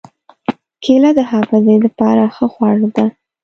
[0.83, 3.05] کېله د حافظې له پاره ښه خواړه ده.